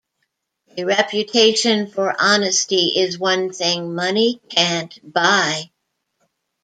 [0.79, 5.69] A reputation for honesty is one thing money can't buy.